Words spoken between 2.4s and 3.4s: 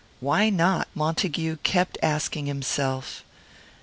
himself.